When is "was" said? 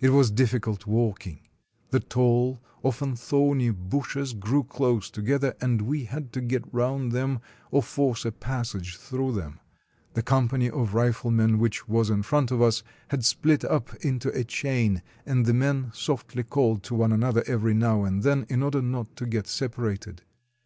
0.08-0.30, 11.86-12.08